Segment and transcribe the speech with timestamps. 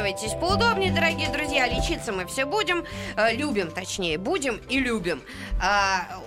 [0.00, 1.68] Устраивайтесь поудобнее, дорогие друзья.
[1.68, 2.86] Лечиться мы все будем,
[3.18, 5.22] э, любим, точнее, будем и любим.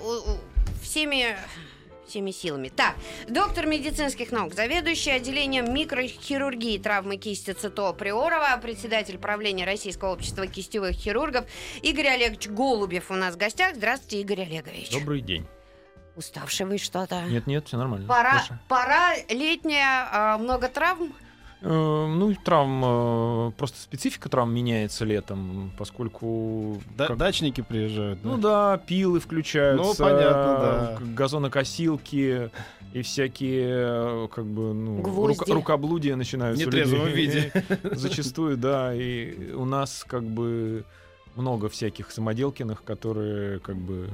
[0.05, 0.37] У-
[0.83, 1.35] всеми
[2.07, 2.69] всеми силами.
[2.69, 2.93] Так,
[3.27, 10.91] доктор медицинских наук, заведующий отделением микрохирургии травмы кисти ЦИТО Приорова, председатель правления Российского общества кистевых
[10.91, 11.45] хирургов
[11.81, 13.73] Игорь Олегович Голубев у нас в гостях.
[13.75, 14.91] Здравствуйте, Игорь Олегович.
[14.91, 15.47] Добрый день.
[16.15, 17.23] Уставший вы что-то?
[17.23, 18.07] Нет, нет, все нормально.
[18.07, 18.59] Пора, Хорошо.
[18.67, 21.11] пора летняя, а, много травм?
[21.65, 26.81] Э, ну, травм, э, просто специфика травм меняется летом, поскольку...
[26.97, 28.21] Да- как- Дачники приезжают.
[28.21, 28.29] да?
[28.29, 30.97] Ну да, пилы включаются, Ну, понятно, да.
[31.15, 32.51] газонокосилки
[32.91, 35.39] и всякие, э, как бы, ну, Гвозди.
[35.39, 36.63] рука- рукоблудия начинаются.
[36.63, 37.25] В нетрезвом людей.
[37.27, 37.51] виде.
[37.95, 40.83] Зачастую, да, и у нас как бы
[41.35, 44.09] много всяких самоделкиных, которые как бы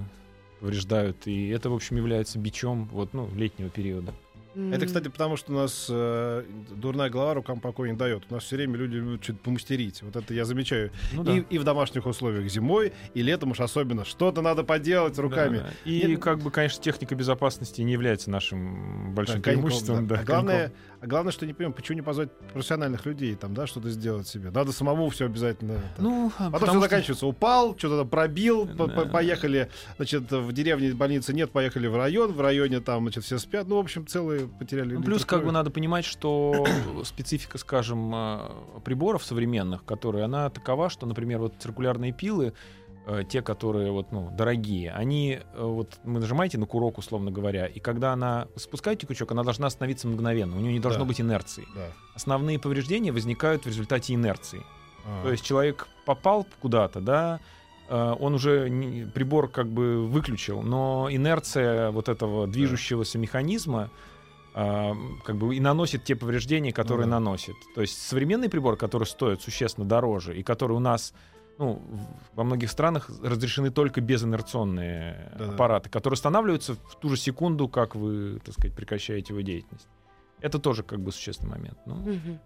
[0.59, 4.13] повреждают, и это, в общем, является бичом вот, ну, летнего периода.
[4.55, 6.43] Это, кстати, потому что у нас э,
[6.75, 8.23] дурная голова рукам покоя не дает.
[8.29, 10.01] У нас все время люди любят что-то помастерить.
[10.01, 10.91] Вот это я замечаю.
[11.13, 11.37] Ну да.
[11.37, 14.05] и, и в домашних условиях зимой, и летом уж особенно.
[14.05, 15.57] Что-то надо поделать руками.
[15.57, 15.89] Да, да.
[15.89, 20.07] И, Нет, как бы, конечно, техника безопасности не является нашим большим Да, коньком, преимуществом.
[20.07, 20.15] да.
[20.15, 20.73] да, а, главное.
[21.01, 24.51] А главное, что не понимаю, почему не позвать профессиональных людей там, да, что-то сделать себе.
[24.51, 25.73] Надо самому все обязательно.
[25.73, 25.81] это.
[26.01, 27.25] Ну, а Потом потому все что- заканчивается.
[27.27, 28.87] Упал, что-то там пробил, Да.
[28.87, 33.37] по- поехали, значит, в деревне больницы нет, поехали в район, в районе там, значит, все
[33.37, 33.67] спят.
[33.67, 34.95] Ну, в общем, целые потеряли.
[34.95, 36.65] Ну, плюс, как бы, надо понимать, что
[37.05, 38.39] специфика, скажем, э,
[38.83, 42.53] приборов современных, которые, она такова, что, например, вот циркулярные пилы,
[43.27, 47.79] те, которые вот, ну, дорогие, они, э, вот, вы нажимаете на курок, условно говоря, и
[47.79, 51.07] когда она спускаете крючок, она должна остановиться мгновенно, у нее не должно Да.
[51.07, 51.65] быть инерции.
[51.75, 51.87] Да.
[52.13, 54.61] Основные повреждения возникают в результате инерции.
[55.05, 55.23] А.
[55.23, 57.39] То есть человек попал куда-то, да,
[57.89, 63.89] э, он уже не- прибор как бы выключил, но инерция вот этого движущегося механизма
[64.55, 64.95] а,
[65.25, 67.19] как бы и наносит те повреждения, которые Ну да.
[67.19, 67.55] наносит.
[67.75, 71.13] То есть современный прибор, который стоит существенно дороже и который у нас
[71.59, 71.81] ну,
[72.33, 75.53] во многих странах разрешены только безинерционные Да-да.
[75.53, 79.87] аппараты, которые останавливаются в ту же секунду, как вы, так сказать, прекращаете его деятельность.
[80.41, 81.77] Это тоже как бы существенный момент.
[81.85, 82.39] Ну, Мгм.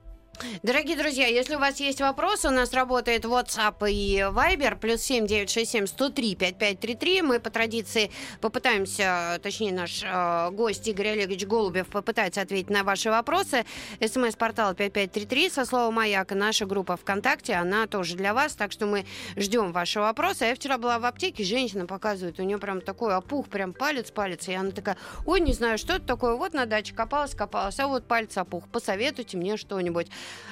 [0.63, 5.85] Дорогие друзья, если у вас есть вопросы, у нас работает WhatsApp и Viber, плюс 7967
[5.85, 7.21] 103 5533.
[7.21, 8.11] Мы по традиции
[8.41, 13.63] попытаемся, точнее наш э, гость Игорь Олегович Голубев попытается ответить на ваши вопросы.
[13.99, 18.87] СМС-портал 5533 со словом «Маяк» и наша группа ВКонтакте, она тоже для вас, так что
[18.87, 19.05] мы
[19.37, 20.45] ждем ваши вопросы.
[20.45, 24.53] Я вчера была в аптеке, женщина показывает, у нее прям такой опух, прям палец-палец, и
[24.53, 28.07] она такая, ой, не знаю, что это такое, вот на даче копалась, копалась, а вот
[28.07, 30.07] палец опух, посоветуйте мне что-нибудь.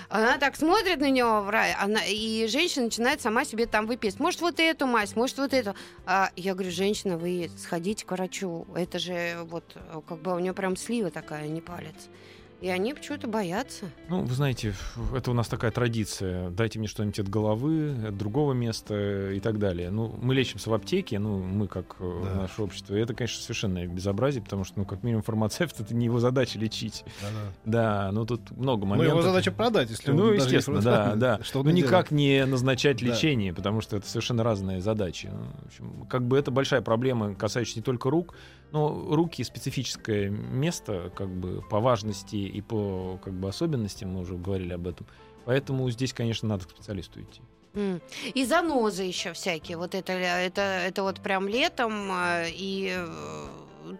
[0.10, 1.50] Она так смотрит на него
[1.80, 4.20] она, и женщина начинает сама себе там выписывать.
[4.20, 5.74] Может, вот эту мазь, может, вот эту.
[6.06, 8.68] А я говорю, женщина, вы сходите к врачу.
[8.76, 12.10] Это же вот, э, как бы у нее прям слива такая, не палец.
[12.62, 13.86] И они почему-то боятся.
[14.08, 14.76] Ну, вы знаете,
[15.16, 16.52] это у нас такая традиция.
[16.52, 19.90] Дайте мне что-нибудь от головы, от другого места и так далее.
[19.90, 22.42] Ну, мы лечимся в аптеке, ну, мы как э, Да.
[22.42, 22.96] наше общество.
[22.96, 26.60] И это, конечно, совершенно безобразие, потому что, ну, как минимум, фармацевт— это не его задача
[26.60, 27.04] лечить.
[27.22, 27.72] Да-да.
[28.06, 29.18] Да, ну, тут много Ну, моментов.
[29.18, 31.40] его задача продать, если Ну, не естественно, да, да.
[31.44, 35.32] Что ну, никак не назначать лечение, потому что это совершенно разные задачи.
[35.34, 38.36] Ну, в общем, как бы это большая проблема, касающаяся не только рук,
[38.72, 44.36] но руки специфическое место, как бы по важности и по как бы особенностям, мы уже
[44.36, 45.08] говорили об этом.
[45.46, 47.42] Поэтому здесь, конечно, надо к специалисту идти.
[48.34, 49.78] И занозы еще всякие.
[49.78, 53.48] Вот это, это, это вот прям летом э, и э,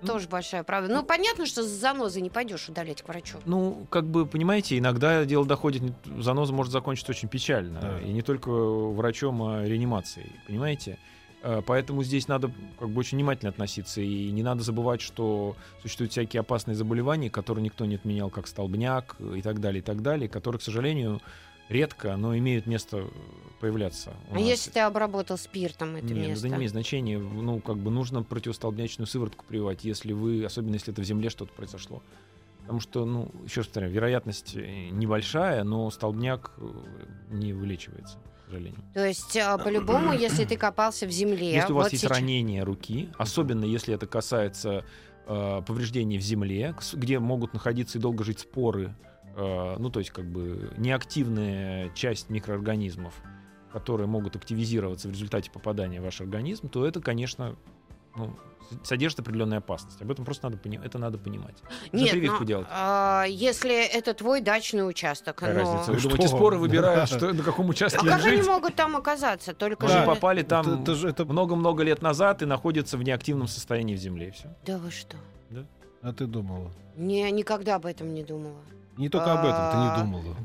[0.06, 0.94] тоже большая правда.
[0.94, 3.38] Ну, понятно, что с занозой не пойдешь удалять к врачу.
[3.46, 5.84] Ну, как бы, понимаете, иногда дело доходит,
[6.20, 7.80] заноза может закончиться очень печально.
[7.80, 8.00] Да.
[8.02, 10.98] И не только врачом, а реанимацией, понимаете?
[11.44, 14.02] Э, Поэтому здесь надо как бы очень внимательно относиться.
[14.02, 19.16] И не надо забывать, что существуют всякие опасные заболевания, которые никто не отменял, как столбняк
[19.36, 21.22] и так далее, и так далее, которые, к сожалению,
[21.70, 23.06] редко, но имеют место
[23.60, 24.14] появляться.
[24.30, 24.44] А нас.
[24.44, 26.48] если ты обработал спиртом это Нет, ну, место?
[26.48, 27.18] это не имеет значения.
[27.18, 31.54] Ну, как бы нужно противостолбнячную сыворотку прививать, если вы, особенно если это в земле что-то
[31.54, 32.04] произошло.
[32.62, 36.72] Потому что, ну, еще раз повторяю, вероятность э, небольшая, но столбняк э,
[37.32, 38.18] не вылечивается,
[38.52, 38.82] сожалению.
[38.94, 41.54] То есть, а, по-любому, если ты копался в земле...
[41.54, 44.84] Если у вас вот есть сейчас- ранение руки, особенно если это касается
[45.28, 48.96] э, повреждений в земле, где могут находиться и долго жить споры,
[49.36, 53.14] э, ну, то есть, как бы, неактивная часть микроорганизмов,
[53.72, 57.56] которые могут активизироваться в результате попадания в ваш организм, то это, конечно,
[58.16, 58.36] ну,
[58.84, 60.02] содержит определенную опасность.
[60.02, 60.88] Об этом просто надо понимать.
[60.88, 61.56] Это надо понимать.
[61.92, 62.68] Нет, прививку но, делать.
[62.70, 65.92] а, если это твой дачный участок, Какая но- разница?
[65.92, 67.18] Вы Что думаете, споры выбирают, Да.
[67.18, 68.48] что, на каком А участке как они жить?
[68.48, 69.54] могут там оказаться?
[69.54, 70.06] Только Вы же...
[70.06, 74.30] попали там Это- это много-много лет назад и находятся в неактивном состоянии в земле.
[74.30, 74.48] и всё.
[74.66, 75.18] Да вы что?
[76.02, 76.72] А ты думала?
[76.96, 78.62] Не, никогда об этом не думала.
[79.02, 80.36] Не только об этом ты А, не думала,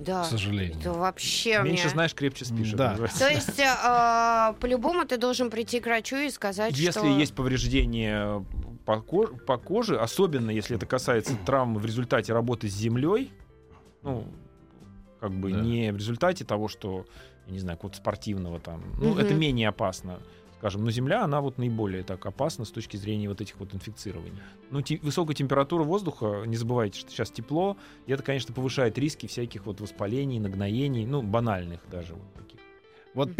[0.00, 0.22] Да.
[0.22, 0.76] к сожалению.
[0.80, 1.90] Это вообще Меньше мне...
[1.92, 2.72] знаешь, крепче спишь.
[2.72, 2.96] Да.
[2.96, 7.06] То есть, а, по-любому ты должен прийти к врачу и сказать, Если что...
[7.06, 8.44] есть повреждение
[8.84, 13.32] по, ко- по коже, особенно если это касается травмы в результате работы с землей,
[14.02, 14.26] ну,
[15.20, 15.60] как бы Да.
[15.60, 17.04] не в результате того, что,
[17.46, 19.18] я не знаю, какого-то спортивного там, ну, Мгм.
[19.20, 20.18] это менее опасно.
[20.60, 24.42] Скажем, но земля, она вот наиболее так опасна с точки зрения вот этих вот инфицирований.
[24.70, 29.26] Ну, те- высокая температура воздуха, не забывайте, что сейчас тепло, и это, конечно, повышает риски
[29.26, 32.60] всяких вот воспалений, нагноений, ну, банальных даже вот таких.
[33.14, 33.34] Вот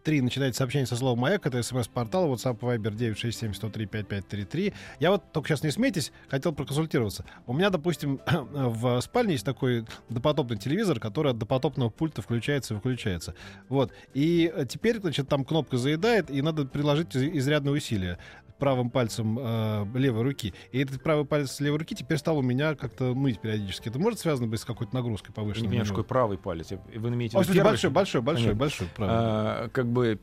[0.00, 1.46] 5533 начинает сообщение со словом «Маяк».
[1.46, 4.72] Это смс-портал, WhatsApp, Viber 967-103-5533.
[4.98, 7.24] Я вот только сейчас не смейтесь, хотел проконсультироваться.
[7.46, 12.76] У меня, допустим, в спальне есть такой допотопный телевизор, который от допотопного пульта включается и
[12.76, 13.34] выключается.
[13.68, 13.92] Вот.
[14.14, 18.18] И э, теперь, значит, там кнопка заедает, и надо приложить из- изрядное усилие
[18.60, 20.54] правым пальцем э, левой руки.
[20.70, 23.88] И этот правый палец левой руки теперь стал у меня как-то ныть периодически.
[23.88, 25.68] Это может связано быть с какой-то нагрузкой не повышенной?
[25.68, 25.94] понимаю, него?
[25.96, 26.70] такое правый палец.
[26.70, 27.70] Вы имеете слушай, первый?
[27.70, 28.60] большой, большой, большой, Понятно.
[28.60, 29.14] большой, правый.
[29.16, 30.20] А, как бы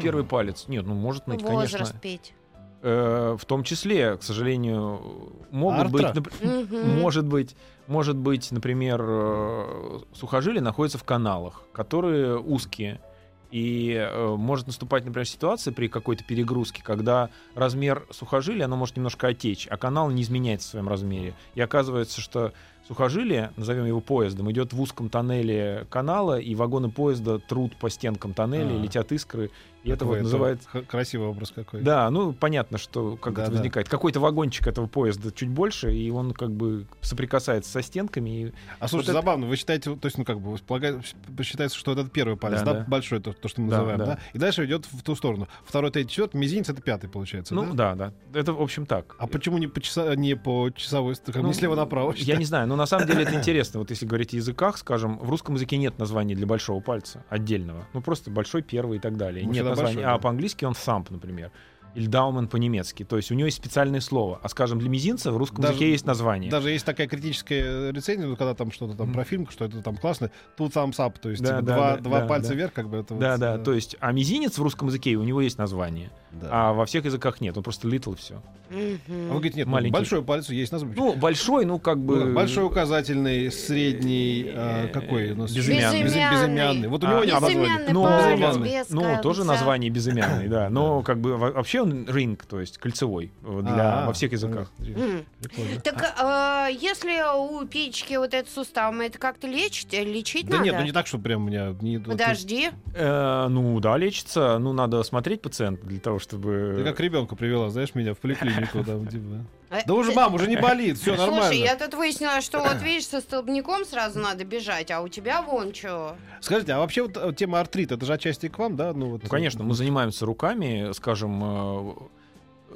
[0.00, 0.66] первый палец.
[0.68, 1.98] Нет, ну может быть, Возраст конечно.
[2.00, 2.34] петь.
[2.82, 6.14] Э, в том числе, к сожалению, могут Артра?
[6.14, 7.54] быть, нап- может быть,
[7.86, 13.00] может быть, например, э, сухожилия находятся в каналах, которые узкие.
[13.50, 19.28] И э, может наступать, например, ситуация при какой-то перегрузке, когда размер сухожилия, оно может немножко
[19.28, 21.34] отечь, а канал не изменяется в своем размере.
[21.54, 22.52] И оказывается, что
[22.94, 28.34] сухожилие, назовем его поездом, идет в узком тоннеле канала, и вагоны поезда трут по стенкам
[28.34, 28.82] тоннеля, А.
[28.82, 29.50] летят искры.
[29.82, 30.68] И это вот называется...
[30.68, 31.80] х- красивый образ какой.
[31.80, 33.56] Да, ну понятно, что как Да, это да.
[33.56, 33.88] возникает.
[33.88, 38.30] Какой-то вагончик этого поезда чуть больше, и он как бы соприкасается со стенками.
[38.48, 38.52] И...
[38.78, 41.00] А слушайте, Вот это- забавно, вы считаете, то есть, ну, как бы, полагаю,
[41.42, 42.84] считается, что это первый палец, Да, да, да.
[42.88, 44.06] большой, то, то, что мы Да, называем, да.
[44.06, 44.18] да.
[44.34, 45.48] И дальше идет в ту сторону.
[45.64, 47.94] Второй, третий, четвертый, мизинец это пятый, получается, Ну да?
[47.94, 48.38] да, да.
[48.38, 49.16] Это, в общем, так.
[49.18, 52.12] А почему не по, часа, не по часовой, как Ну, не слева направо?
[52.18, 53.80] Я не знаю, но на самом деле это интересно.
[53.80, 57.86] Вот если говорить о языках, скажем, в русском языке нет названия для большого пальца отдельного.
[57.92, 59.44] Ну просто большой, первый и так далее.
[59.46, 59.94] Ну, нет названия.
[59.94, 60.18] большой, а да.
[60.18, 61.52] по-английски он thumb, например.
[61.94, 63.04] Или daumen по-немецки.
[63.04, 64.38] То есть у него есть специальное слово.
[64.42, 66.50] А скажем, для мизинца в русском Даже- языке есть название.
[66.50, 69.14] Даже есть такая критическая рецензия, ну, когда там что-то там Мгм.
[69.14, 71.90] про фильм, что это там классно, тут thumbs up, то есть Да, типа, да, два,
[71.92, 72.54] да, два да, пальца да.
[72.54, 75.16] вверх, как бы это Да, вот, да, э, то есть, а мизинец в русском языке
[75.16, 76.48] у него есть название, да.
[76.50, 78.40] а во всех языках нет, он просто little все.
[78.70, 79.92] А вы говорите, нет, ну, маленький.
[79.92, 80.96] большой палец есть название.
[80.96, 82.24] Ну, большой, ну, как бы...
[82.26, 85.52] Ну, большой указательный, средний, э, какой у нас?
[85.52, 86.02] Безымянный.
[86.02, 86.88] Безы- безымянный.
[86.88, 87.56] Вот у него А, нет названия.
[87.58, 88.68] Безымянный Ну, палец, безымянный.
[88.80, 90.70] без Ну, тоже название безымянный, да.
[90.70, 94.32] Но как бы во- вообще он ринг, то есть кольцевой э, для, А, во всех
[94.32, 94.70] языках.
[94.80, 95.24] М.
[95.40, 95.80] Прикольно.
[95.80, 100.58] Так а, если у печки вот этот сустав, мы это как-то лечить, э, лечить Да
[100.58, 100.64] надо?
[100.64, 101.74] нет, ну не так, что прям у меня...
[101.80, 102.70] Не, вот Подожди.
[102.94, 104.58] Э, ну да, лечится.
[104.58, 106.74] Ну, надо смотреть пациента для того, Ты, чтобы...
[106.78, 108.84] ты как ребенка привела, знаешь, меня в поликлинику.
[108.84, 109.44] там, типа.
[109.70, 111.54] Э, Да уже, э, мам, уже не болит, все Слушай, нормально.
[111.54, 115.72] я тут выяснила, что вот видишь, со столбняком сразу надо бежать, а у тебя вон
[115.74, 116.16] что.
[116.40, 118.92] Скажите, а вообще вот э, тема артрита, это же отчасти к вам, да?
[118.92, 122.10] Ну, вот, Ну, конечно, мы занимаемся руками, скажем,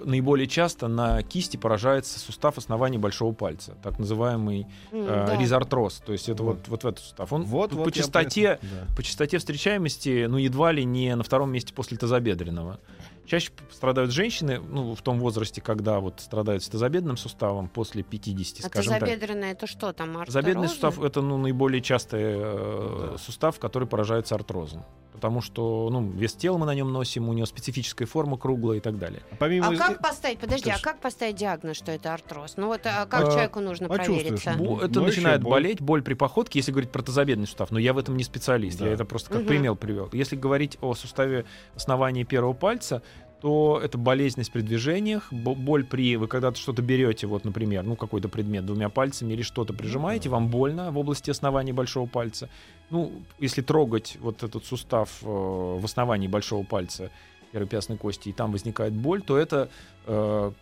[0.04, 5.36] наиболее часто на кисти поражается сустав основания большого пальца, так называемый М, э, да.
[5.36, 6.56] ризартроз, то есть это Вот.
[6.56, 7.32] вот, вот в этот сустав.
[7.32, 8.94] Он Вот, по, вот, я частоте, да.
[8.96, 12.80] по частоте встречаемости, ну, едва ли не на втором месте после тазобедренного.
[13.26, 18.64] Чаще страдают женщины, ну, в том возрасте, когда вот страдают с тазобедренным суставом после 50,
[18.64, 19.00] А скажем так.
[19.00, 20.74] тазобедренное это что там, Тазобедренный артрозы?
[20.74, 23.18] сустав это ну, наиболее частый э, да.
[23.18, 24.84] сустав, который поражается артрозом.
[25.14, 28.80] Потому что ну, вес тела мы на нем носим, у него специфическая форма круглая и
[28.80, 29.22] так далее.
[29.30, 29.68] А Помимо...
[29.68, 30.82] А как поставить, подожди, а Слушай.
[30.84, 32.54] как поставить диагноз, что это артроз?
[32.56, 34.54] Ну вот а как А, человеку нужно а провериться?
[34.58, 35.52] Бо- это но начинает боль.
[35.52, 37.70] болеть, боль при походке, если говорить про тазобедренный сустав.
[37.70, 38.86] Но я в этом не специалист, Да.
[38.86, 39.48] я это просто как Мгм.
[39.48, 40.08] пример привел.
[40.12, 41.44] Если говорить о суставе
[41.76, 43.00] основания первого пальца,
[43.44, 46.16] то это болезненность при движениях, бо- боль при...
[46.16, 50.48] Вы когда-то что-то берете, вот, например, ну, какой-то предмет двумя пальцами или что-то прижимаете, вам
[50.48, 52.48] больно в области основания большого пальца.
[52.88, 57.10] Ну, если трогать вот этот сустав э, в основании большого пальца
[57.52, 59.68] первой пястной кости, и там возникает боль, то это
[60.06, 60.52] э,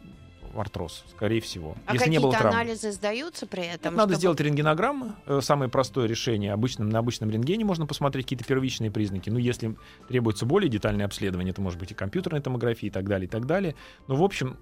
[0.56, 1.76] артроз, скорее всего.
[1.86, 2.60] А если не было какие-то травмы.
[2.60, 3.74] анализы сдаются при этом?
[3.74, 5.14] Это надо чтобы- сделать рентгенограммы.
[5.26, 6.52] Э, Самое простое решение.
[6.52, 9.30] Обычным, на обычном рентгене можно посмотреть какие-то первичные признаки.
[9.30, 9.76] Ну, если
[10.08, 13.46] требуется более детальное обследование, это может быть и компьютерная томография и так далее, и так
[13.46, 13.74] далее.
[14.08, 14.56] Но, в общем,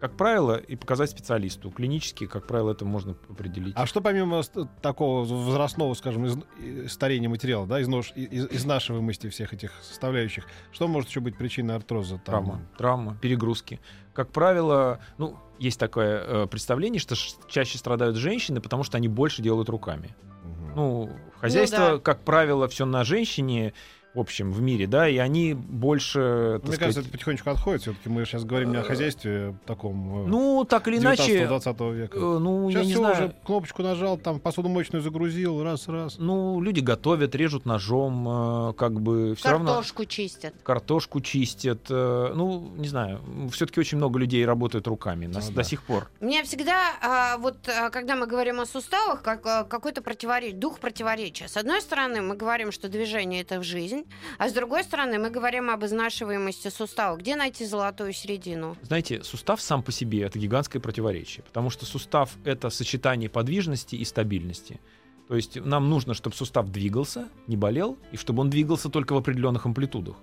[0.00, 1.70] как правило, и показать специалисту.
[1.70, 3.72] Клинически, как правило, это можно определить.
[3.74, 4.42] А что помимо
[4.82, 10.46] такого возрастного, скажем, из- и- старения материала, да, изнож, и- из, изнашиваемости всех этих составляющих,
[10.72, 12.16] что может еще быть причиной артроза?
[12.16, 12.22] Там?
[12.24, 13.80] Травма, травма, перегрузки.
[14.14, 19.08] Как правило, ну, есть такое э, представление, что ш- чаще страдают женщины, потому что они
[19.08, 20.14] больше делают руками.
[20.44, 20.72] Мгм.
[20.76, 21.98] Ну, хозяйство, да.
[21.98, 23.74] как правило, все на женщине,
[24.14, 27.82] в общем, в мире, да, и они больше, Мне кажется, сказать, это потихонечку отходит.
[27.82, 32.16] Все-таки мы сейчас говорим не о хозяйстве таком э, ну, так или иначе, 19-20 века.
[32.16, 36.16] э, ну, Сейчас я не знаю, уже кнопочку нажал, там посудомоечную загрузил, раз-раз.
[36.18, 40.54] ну, люди готовят, режут ножом, э, как бы все равно Картошку чистят.
[40.62, 43.20] картошку чистят, ну, не знаю,
[43.52, 45.64] все-таки очень много людей работают руками на- Ну до да.
[45.64, 46.08] сих пор.
[46.20, 50.78] У меня всегда, а, вот а, когда мы говорим о суставах, как какой-то противоречие, дух
[50.78, 51.48] противоречия.
[51.48, 53.62] С одной стороны, мы говорим, что движение это в
[54.04, 57.16] жизнь, а с другой стороны, мы говорим об изнашиваемости сустава.
[57.16, 58.76] Где найти золотую середину?
[58.82, 64.04] Знаете, сустав сам по себе это гигантское противоречие, потому что сустав это сочетание подвижности и
[64.04, 64.80] стабильности.
[65.28, 69.16] То есть нам нужно, чтобы сустав двигался, не болел, и чтобы он двигался только в
[69.16, 70.16] определенных амплитудах.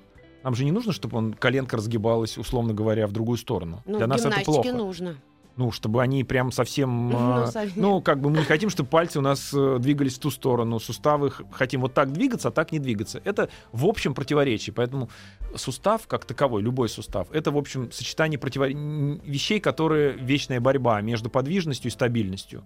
[0.44, 3.84] Нам же не нужно, чтобы он коленка разгибалась, условно говоря, в другую сторону.
[3.86, 4.74] Ну, Для нас это плохо.
[4.74, 5.18] нужно.
[5.58, 7.10] Ну, чтобы они прям совсем...
[7.10, 7.82] Ну, э, совсем.
[7.82, 10.80] Ну, как бы мы не хотим, чтобы пальцы у нас э, двигались в ту сторону,
[10.80, 13.22] суставы хотим вот так двигаться, а так не двигаться.
[13.26, 14.74] Это в общем противоречие.
[14.74, 15.10] Поэтому
[15.56, 18.70] сустав как таковой, любой сустав, это в общем сочетание противор...
[18.70, 22.64] вещей, которые вечная борьба между подвижностью и стабильностью.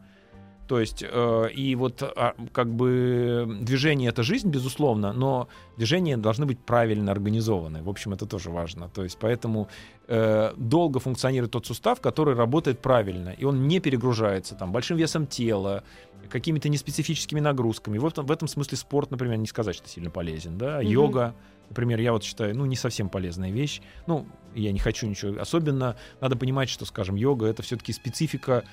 [0.67, 6.45] То есть, э, и вот а, как бы движение это жизнь, безусловно, но движения должны
[6.45, 7.83] быть правильно организованы.
[7.83, 8.89] В общем, это тоже важно.
[8.89, 9.67] То есть, поэтому
[10.07, 15.27] э, долго функционирует тот сустав, который работает правильно, и он не перегружается там большим весом
[15.27, 15.83] тела,
[16.29, 17.99] какими-то неспецифическими нагрузками.
[17.99, 20.77] Вот в этом смысле спорт, например, не сказать, что сильно полезен, да.
[20.77, 20.87] Мгм.
[20.87, 21.35] Йога,
[21.69, 23.81] например, я вот считаю, ну не совсем полезная вещь.
[24.07, 25.39] Ну, я не хочу ничего.
[25.39, 28.63] Особенно надо понимать, что, скажем, йога это все-таки специфика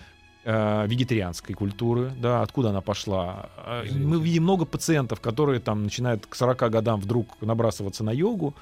[0.45, 3.51] э, вегетарианской культуры, да, откуда она пошла.
[3.67, 4.09] Э, Извините.
[4.09, 8.55] Мы видим много пациентов, которые там начинают к 40 годам вдруг набрасываться на йогу,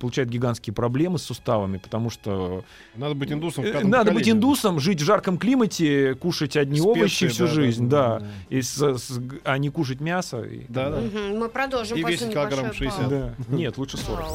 [0.00, 2.64] получают гигантские проблемы с суставами, потому что
[2.96, 3.64] Надо быть индусом.
[3.64, 7.54] Э, Надо быть индусом, жить в жарком климате, кушать одни Специи, овощи всю да, да,
[7.54, 8.26] жизнь, да, да.
[8.48, 10.42] И с- с- а не кушать мясо.
[10.42, 11.00] и- Да, да.
[11.00, 13.08] Мы продолжим И после весит килограмм небольшой 60.
[13.10, 13.34] паузы.
[13.48, 13.56] Да.
[13.56, 14.26] Нет, лучше 40.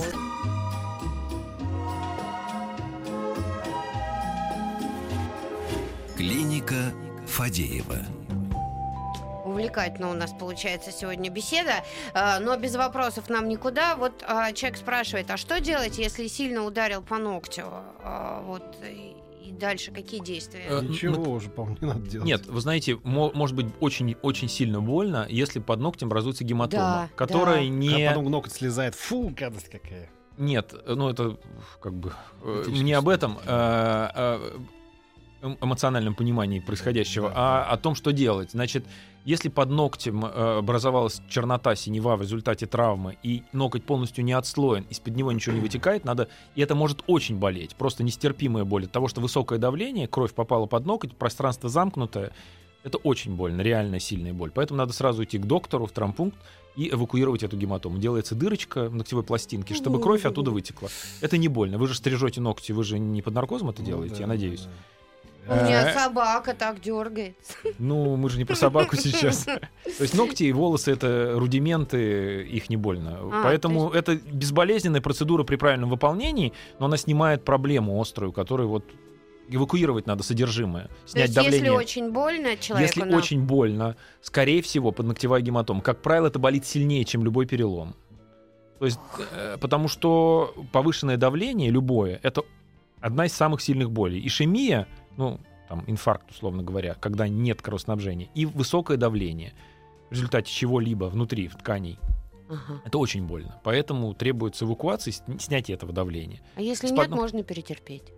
[6.20, 6.92] Клиника
[7.28, 8.00] Фадеева.
[9.46, 11.76] Увлекательно у нас получается сегодня беседа,
[12.14, 13.96] э, но без вопросов нам никуда.
[13.96, 17.64] Вот э, человек спрашивает, а что делать, если сильно ударил по ногтю?
[18.04, 19.16] Э, Вот и
[19.54, 20.82] дальше какие действия?
[20.82, 22.28] Ничего ну, уже, по-моему, не надо делать.
[22.28, 26.82] Нет, вы знаете, мо- может быть очень, очень сильно больно, если под ногтем образуется гематома,
[26.84, 27.68] Да, которая да.
[27.70, 28.04] не...
[28.04, 28.94] А потом ноготь слезает.
[28.96, 30.10] Фу, гадость какая.
[30.38, 31.38] Нет, ну это
[31.82, 32.12] как бы
[32.44, 34.58] э, не об этом э, э,
[35.42, 37.36] эмоциональном понимании происходящего, Да.
[37.66, 38.52] а о том, что делать.
[38.52, 38.86] Значит,
[39.26, 44.86] если под ногтем э, образовалась чернота, синева в результате травмы, и ноготь полностью не отслоен,
[44.90, 48.92] из-под него ничего не вытекает, надо, и это может очень болеть, просто нестерпимая боль от
[48.92, 52.32] того, что высокое давление, кровь попала под ноготь, пространство замкнутое,
[52.84, 54.52] это очень больно, реальная сильная боль.
[54.52, 56.38] Поэтому надо сразу идти к доктору в травмпункт
[56.78, 57.98] и эвакуировать эту гематому.
[57.98, 60.88] Делается дырочка в ногтевой пластинке, чтобы кровь оттуда вытекла.
[61.20, 61.78] Это не больно.
[61.78, 64.62] Вы же стрижете ногти, вы же не под наркозом это Ну делаете, да, я надеюсь.
[64.62, 64.70] да.
[65.50, 67.54] У меня Э, собака так дергается.
[67.80, 69.46] Ну, мы же не про собаку сейчас.
[69.46, 69.60] То
[70.00, 73.18] есть ногти и волосы это рудименты, их не больно.
[73.22, 78.86] А, Поэтому это безболезненная процедура при правильном выполнении, но она снимает проблему острую, которую вот
[79.52, 81.72] эвакуировать надо содержимое, То снять есть, если давление.
[81.72, 82.88] очень больно человеку...
[83.00, 85.82] Если на- очень больно, скорее всего, подногтевая гематома.
[85.82, 87.96] Как правило, это болит сильнее, чем любой перелом.
[88.78, 89.00] То есть,
[89.36, 92.44] э, потому что повышенное давление, любое, это
[93.02, 94.26] одна из самых сильных болей.
[94.26, 94.88] Ишемия,
[95.20, 99.54] ну, там, инфаркт, условно говоря, когда нет кровоснабжения, и высокое давление,
[100.10, 102.00] в результате чего-либо внутри, в тканей,
[102.50, 102.82] Ага.
[102.86, 103.60] это очень больно.
[103.64, 106.42] Поэтому требуется эвакуация, снятие этого давления.
[106.56, 108.12] А если С нет, можно перетерпеть.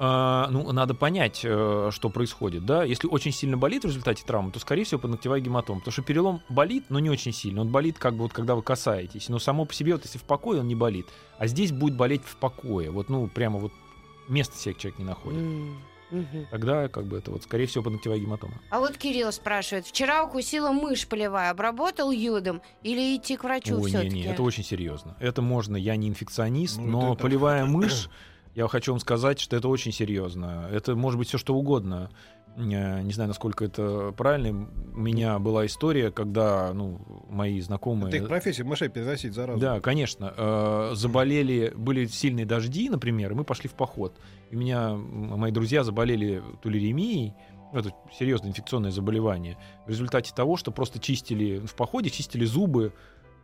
[0.00, 2.84] А, ну, надо понять, э, что происходит, да.
[2.84, 5.80] Если очень сильно болит в результате травмы, то, скорее всего, подногтевая гематома.
[5.80, 7.62] Потому что перелом болит, но не очень сильно.
[7.62, 9.28] Он болит, как бы вот когда вы касаетесь.
[9.28, 11.06] Но само по себе, вот если в покое, он не болит.
[11.38, 12.92] А здесь будет болеть в покое.
[12.92, 13.72] Вот, ну, прямо вот
[14.28, 15.40] место себе человек не находит.
[15.40, 16.46] М, мгм.
[16.50, 18.54] Тогда, как бы, это вот, скорее всего, подногтевая гематома.
[18.70, 23.88] А вот Кирилл спрашивает, вчера укусила мышь полевая, обработал йодом или идти к врачу Ой,
[23.90, 24.14] все-таки?
[24.14, 25.16] не, не, это очень серьезно.
[25.20, 28.08] Это можно, я не инфекционист, Ну, но это- полевая мышь,
[28.54, 30.68] я хочу вам сказать, что это очень серьезно.
[30.72, 32.10] Это может быть все что угодно.
[32.58, 34.68] Э, Не знаю, насколько это правильно.
[34.94, 38.08] У меня была история, когда ну, мои знакомые...
[38.08, 39.60] Это их профессия мышей переносить заразу.
[39.60, 40.34] Да, конечно.
[40.36, 44.14] Э, заболели, были сильные дожди, например, и мы пошли в поход.
[44.50, 47.34] И у меня мои друзья заболели тулеремией,
[47.72, 52.92] ну, это серьезное инфекционное заболевание, в результате того, что просто чистили в походе, чистили зубы,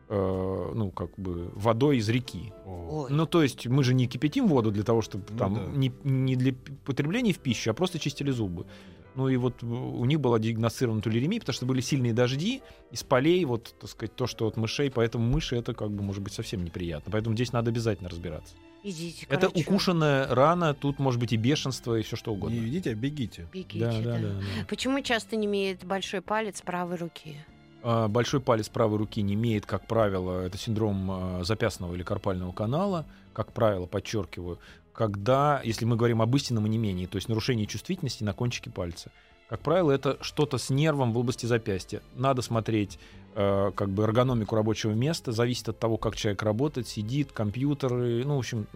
[0.09, 2.53] э, ну, как бы водой из реки.
[2.67, 3.11] Ой.
[3.11, 5.61] Ну, то есть мы же не кипятим воду для того, чтобы Ну там да.
[5.75, 6.55] не, не для
[6.85, 8.67] потребления в пищу, а просто чистили зубы.
[9.15, 13.45] Ну и вот у них была диагностирована тулеремия, потому что были сильные дожди из полей,
[13.45, 16.65] вот, так сказать, то, что от мышей, поэтому мыши это как бы может быть совсем
[16.65, 17.13] неприятно.
[17.13, 18.55] Поэтому здесь надо обязательно разбираться.
[18.83, 22.57] Идите, Это короче, укушенная рана, тут может быть и бешенство, и все что угодно.
[22.57, 23.49] Не идите, а бегите.
[23.53, 24.19] бегите, Да, да, да.
[24.19, 24.65] да, да.
[24.69, 27.37] Почему часто не имеет большой палец правой руки?
[27.83, 32.53] А, Большой палец правой руки не имеет, как правило, это синдром а, запястного или карпального
[32.53, 34.59] канала, как правило, подчеркиваю,
[34.95, 39.11] когда, если мы говорим об истинном онемении, то есть нарушении чувствительности на кончике пальца,
[39.49, 42.01] как правило, это что-то с нервом в области запястья.
[42.15, 42.99] Надо смотреть
[43.35, 48.37] э, как бы эргономику рабочего места, зависит от того, как человек работает, сидит, компьютеры, ну,
[48.37, 48.67] в общем,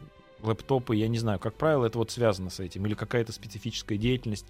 [0.42, 4.46] лэптопы, я не знаю, как правило, это вот связано с этим, или какая-то специфическая деятельность.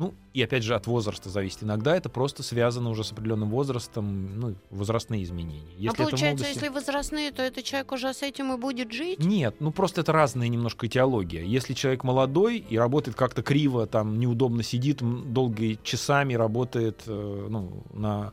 [0.00, 1.62] Ну, и опять же от возраста зависит.
[1.62, 5.74] Иногда это просто связано уже с определенным возрастом, ну, возрастные изменения.
[5.76, 8.92] а Если в получается, молодости- если возрастные, то этот человек уже с этим и будет
[8.92, 9.18] жить?
[9.18, 11.44] Нет, ну просто это разная немножко этиология.
[11.44, 17.84] Если человек молодой и работает как-то криво, там неудобно сидит, долгие часами работает э, ну,
[17.92, 18.32] на,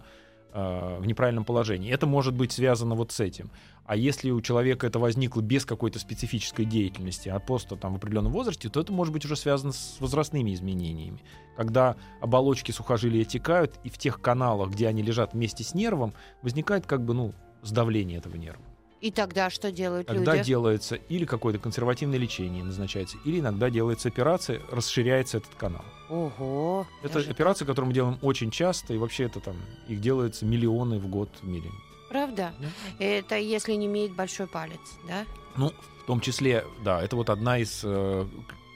[0.53, 3.51] в неправильном положении, это может быть связано вот с этим.
[3.85, 8.33] А если у человека это возникло без какой-то специфической деятельности, а просто там в определенном
[8.33, 11.23] возрасте, то это может быть уже связано с возрастными изменениями.
[11.55, 16.85] Когда оболочки сухожилия текают, и в тех каналах, где они лежат вместе с нервом, возникает
[16.85, 18.61] как бы ну, сдавление этого нерва.
[18.99, 20.47] И тогда что делают Тогда люди?
[20.47, 25.85] делается или какое-то консервативное лечение назначается, или иногда делается операция, расширяется этот канал.
[26.09, 26.87] Ого.
[27.03, 29.55] Это даже операции, которые мы делаем очень часто, и вообще это там
[29.87, 31.69] их делается миллионы в год в мире.
[32.09, 32.53] Правда?
[32.59, 32.67] Да.
[33.05, 35.25] Это если не имеет большой палец, да?
[35.57, 35.73] Ну,
[36.03, 38.25] в том числе, да, это вот одна из э,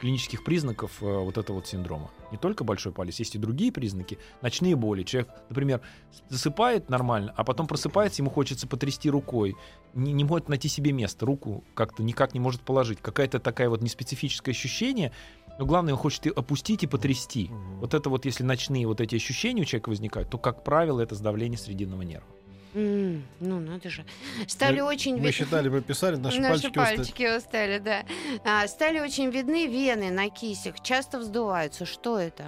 [0.02, 2.12] клинических признаков э, вот этого вот синдрома.
[2.32, 4.18] Не только большой палец, есть и другие признаки.
[4.42, 5.04] Ночные боли.
[5.04, 5.82] Человек, например,
[6.30, 9.56] засыпает нормально, а потом просыпается, ему хочется потрясти рукой,
[9.94, 13.00] не, не может найти себе место, руку как-то никак не может положить.
[13.02, 15.12] Какая-то такая вот неспецифическое ощущение,
[15.60, 17.50] но главное, он хочет и опустить и потрясти.
[17.50, 17.80] Мгм.
[17.82, 21.16] Вот это вот, если ночные вот эти ощущения у человека возникают, то, как правило, это
[21.16, 22.28] сдавление срединного нерва.
[22.74, 24.06] М, ну, надо же.
[24.48, 25.18] Стали Мы- очень...
[25.20, 26.98] Мы считали, мы писали, наши, Наши пальчики устали.
[26.98, 28.04] пальчики устали, да.
[28.46, 31.86] А, стали очень видны вены на кисях, часто вздуваются.
[31.86, 32.46] Что это?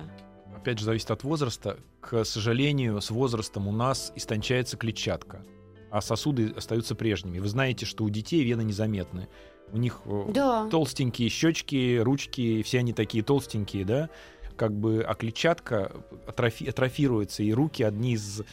[0.55, 1.77] Опять же, зависит от возраста.
[1.99, 5.45] К сожалению, с возрастом у нас истончается клетчатка,
[5.91, 7.39] а сосуды остаются прежними.
[7.39, 9.27] Вы знаете, что у детей вены незаметны.
[9.71, 10.67] У них э, Да.
[10.69, 14.09] толстенькие щечки, ручки, все они такие толстенькие, да?
[14.55, 15.91] Как бы, а клетчатка
[16.27, 18.43] атрофи- атрофируется, и руки одни из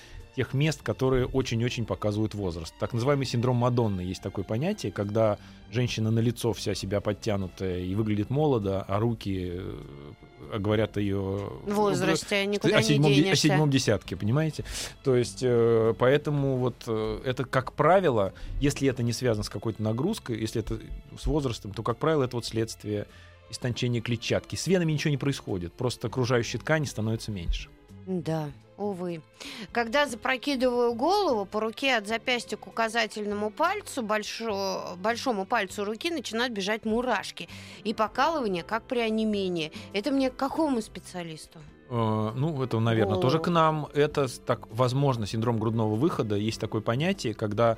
[0.40, 2.72] тех мест, которые очень-очень показывают возраст.
[2.78, 5.36] Так называемый синдром Мадонны есть такое понятие, когда
[5.70, 11.46] женщина на лицо вся себя подтянутая и выглядит молодо, а руки э, говорят о ее
[11.66, 13.48] возрасте никуда о не седьмом, о денешься.
[13.48, 14.64] седьмом десятке, понимаете?
[15.04, 19.82] То есть, э, поэтому вот э, это, как правило, если это не связано с какой-то
[19.82, 20.80] нагрузкой, если это
[21.20, 23.06] с возрастом, то, как правило, это вот следствие
[23.50, 24.56] истончения клетчатки.
[24.56, 27.68] С венами ничего не происходит, просто окружающей ткани становится меньше.
[28.10, 29.22] Да, увы.
[29.70, 36.52] Когда запрокидываю голову, по руке от запястья к указательному пальцу, большо- большому пальцу руки начинают
[36.52, 37.48] бежать мурашки
[37.84, 39.70] и покалывание, как при онемении.
[39.92, 41.60] Это мне к какому специалисту?
[41.88, 43.20] Э, Ну, это, наверное, О.
[43.20, 43.86] тоже к нам.
[43.94, 46.34] Это так, возможно, синдром грудного выхода.
[46.34, 47.76] Есть такое понятие, когда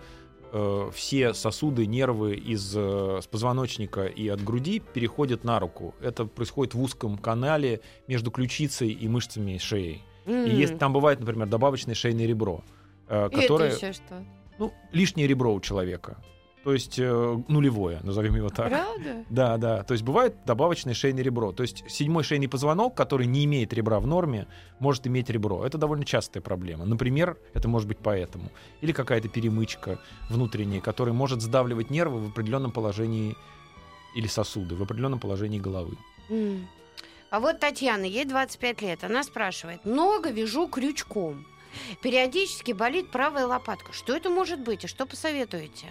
[0.54, 5.94] э, все сосуды, нервы из э, с позвоночника и от груди переходят на руку.
[6.00, 10.00] Это происходит в узком канале между ключицей и мышцами шеи.
[10.26, 10.46] М.
[10.46, 12.62] И есть, там бывает, например, добавочное шейное ребро,
[13.08, 14.24] э, И которое, Это еще что?
[14.58, 16.16] ну, лишнее ребро у человека.
[16.64, 18.68] То есть э, нулевое, назовем его так.
[18.68, 19.24] Правда?
[19.30, 19.82] Да, да.
[19.82, 21.50] То есть бывает добавочное шейное ребро.
[21.52, 24.46] То есть седьмой шейный позвонок, который не имеет ребра в норме,
[24.78, 25.66] может иметь ребро.
[25.66, 26.84] Это довольно частая проблема.
[26.84, 28.50] Например, это может быть поэтому.
[28.80, 29.98] Или какая-то перемычка
[30.30, 33.34] внутренняя, которая может сдавливать нервы в определенном положении
[34.14, 35.96] или сосуды в определенном положении головы.
[36.30, 36.68] М.
[37.32, 39.04] А вот Татьяна, ей 25 лет.
[39.04, 41.46] Она спрашивает, много вяжу крючком.
[42.02, 43.94] Периодически болит правая лопатка.
[43.94, 45.86] Что это может быть и что посоветуете?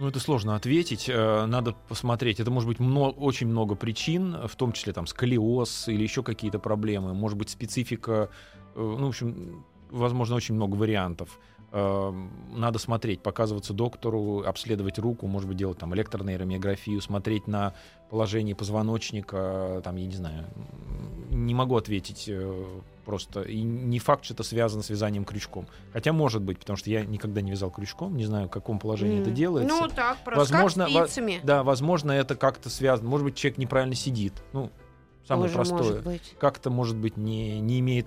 [0.00, 1.08] Ну, это сложно ответить.
[1.08, 2.40] Э, Надо посмотреть.
[2.40, 6.58] Это может быть мно- очень много причин, в том числе там сколиоз или еще какие-то
[6.58, 7.14] проблемы.
[7.14, 8.28] Может быть специфика.
[8.74, 11.38] э, Ну, в общем, возможно, очень много вариантов.
[11.72, 12.12] Э,
[12.52, 17.74] Надо смотреть, показываться доктору, обследовать руку, может быть, делать там электронейромиографию, смотреть на
[18.10, 20.46] положение позвоночника, там, я не знаю,
[21.30, 22.64] не могу ответить э,
[23.04, 23.42] просто.
[23.42, 25.66] И не факт, что это связано с вязанием крючком.
[25.92, 29.20] Хотя может быть, потому что я никогда не вязал крючком, не знаю, в каком положении
[29.20, 29.34] это М.
[29.34, 29.68] делается.
[29.74, 31.40] Ну, так, просто Возможно, как во- спицами.
[31.42, 33.08] Да, возможно, это как-то связано.
[33.10, 34.32] Может быть, человек неправильно сидит.
[34.52, 34.70] Ну,
[35.28, 36.20] самое Тоже простое.
[36.38, 38.06] Как-то, может быть, не, не имеет...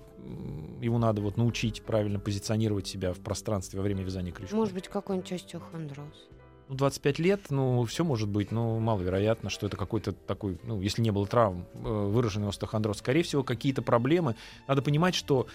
[0.81, 4.57] Его надо вот научить правильно позиционировать себя в пространстве во время вязания крючком.
[4.57, 6.29] Может быть, какой-нибудь остеохондроз.
[6.67, 11.01] Ну, 25 лет, ну, все может быть, но маловероятно, что это какой-то такой, ну, если
[11.01, 12.97] не было травм, э, выраженный остеохондроз.
[12.97, 14.35] Скорее всего, какие-то проблемы.
[14.67, 15.47] Надо понимать, что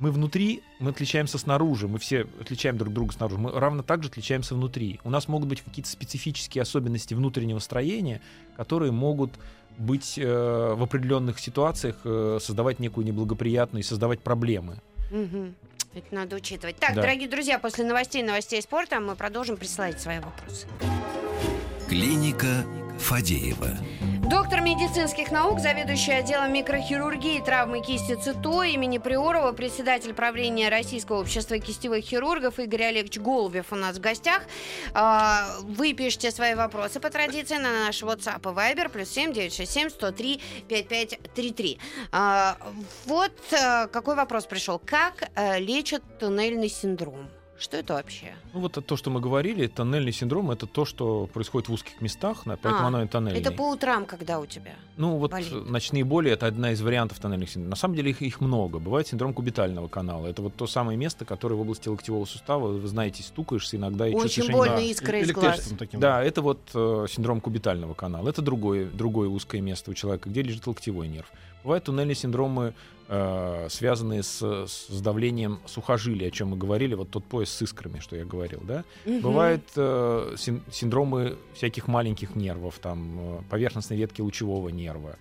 [0.00, 4.08] мы внутри, мы отличаемся снаружи, мы все отличаем друг друга снаружи, мы равно так же
[4.08, 4.98] отличаемся внутри.
[5.04, 8.22] У нас могут быть какие-то специфические особенности внутреннего строения,
[8.56, 9.32] которые могут
[9.80, 14.76] быть э, в определенных ситуациях э, создавать некую неблагоприятную и создавать проблемы.
[15.10, 15.54] Мгм.
[15.94, 16.76] Это надо учитывать.
[16.76, 17.02] Так, Да.
[17.02, 20.66] дорогие друзья, после новостей новостей спорта мы продолжим присылать свои вопросы.
[21.88, 22.64] Клиника
[22.98, 23.70] Фадеева.
[24.30, 31.18] Доктор медицинских наук, заведующий отделом микрохирургии и травмы кисти ЦИТО имени Приорова, председатель правления Российского
[31.18, 34.42] общества кистевых хирургов Игорь Олегович Голубев у нас в гостях.
[34.94, 39.90] А, Вы пишите свои вопросы по традиции на наш WhatsApp и Viber плюс 7 967
[39.90, 41.78] 103 5533.
[42.12, 42.56] А,
[43.06, 44.78] Вот э, какой вопрос пришел.
[44.78, 47.28] Как э, лечат туннельный синдром?
[47.60, 48.32] Что это вообще?
[48.54, 52.38] Ну, вот то, что мы говорили, тоннельный синдром, это то, что происходит в узких местах,
[52.46, 53.38] поэтому А, оно и тоннельный.
[53.38, 54.72] Это по утрам, когда у тебя?
[54.96, 55.52] Ну, вот болит.
[55.52, 57.70] э, ночные боли это одна из вариантов тоннельных синдромов.
[57.70, 58.78] На самом деле их, их много.
[58.78, 60.26] Бывает синдром кубитального канала.
[60.26, 64.14] Это вот то самое место, которое в области локтевого сустава, вы знаете, стукаешься иногда и
[64.14, 64.80] Очень больно, Да.
[64.80, 65.78] искра из Электричеством глаз.
[65.78, 66.00] таким.
[66.00, 68.26] Да, это вот э, синдром кубитального канала.
[68.30, 71.30] Это другое, другое узкое место у человека, где лежит локтевой нерв.
[71.62, 72.72] Бывают туннельные синдромы,
[73.68, 78.14] связанные с, с давлением сухожилий, о чем мы говорили, вот тот пояс с искрами, что
[78.14, 78.84] я говорил, да.
[79.04, 79.20] Мгм.
[79.20, 85.16] Бывают э, син- синдромы всяких маленьких нервов, там э, поверхностной ветки лучевого нерва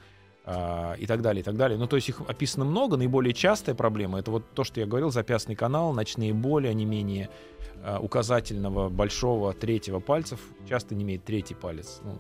[0.46, 1.78] а, и так далее, и так далее.
[1.78, 2.98] Ну, то есть их описано много.
[2.98, 7.30] Наиболее частая проблема это вот то, что я говорил, запястный канал, ночные боли, они менее
[7.84, 12.02] э, указательного, большого, третьего пальцев, часто не имеет третий палец.
[12.04, 12.20] Ну,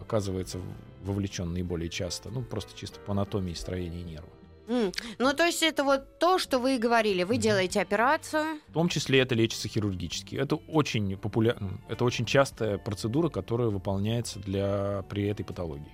[0.00, 0.58] оказывается
[1.02, 2.30] вовлечен наиболее часто.
[2.30, 4.28] Ну, просто чисто по анатомии и строению нерва.
[4.72, 7.24] М, Ну, то есть это вот то, что вы и говорили.
[7.24, 8.60] Вы делаете операцию.
[8.68, 10.36] В том числе это лечится хирургически.
[10.36, 15.92] Это очень популярно, это очень частая процедура, которая выполняется для, при этой патологии.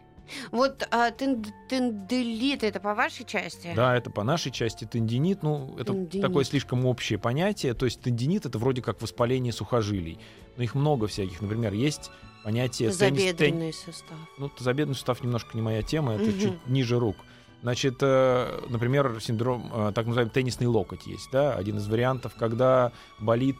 [0.53, 3.73] Вот а, тен- тенделит это по вашей части?
[3.75, 5.43] Да, это по нашей части тендинит.
[5.43, 6.21] Ну, это Тендинит.
[6.27, 7.73] такое слишком общее понятие.
[7.75, 10.19] То есть тендинит это вроде как воспаление сухожилий.
[10.57, 11.41] Но их много всяких.
[11.41, 12.11] Например, есть
[12.45, 14.19] понятие теннис- тен- Тазобедренный состав.
[14.37, 16.41] Ну, тазобедренный сустав немножко не моя тема, это Мгм.
[16.41, 17.17] чуть ниже рук.
[17.62, 22.92] Значит, э, например, синдром, э, так называемый теннисный локоть есть, да, один из вариантов, когда
[23.18, 23.57] болит